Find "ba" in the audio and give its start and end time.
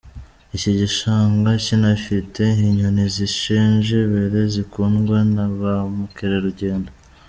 5.59-5.73